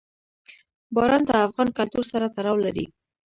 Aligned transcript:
باران 0.95 1.21
د 1.27 1.31
افغان 1.45 1.69
کلتور 1.77 2.03
سره 2.11 2.31
تړاو 2.35 2.57
لري. 2.65 2.85